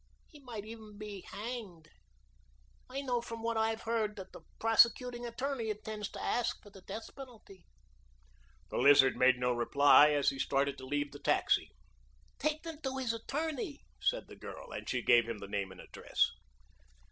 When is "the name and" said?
15.37-15.79